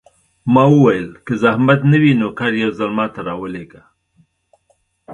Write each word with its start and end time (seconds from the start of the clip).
ما 0.53 0.63
وویل: 0.75 1.07
که 1.25 1.33
زحمت 1.43 1.81
نه 1.91 1.97
وي، 2.01 2.11
نوکر 2.19 2.51
یو 2.63 2.71
ځل 2.79 2.91
ما 2.97 3.05
ته 3.13 3.19
راولېږه. 3.27 3.83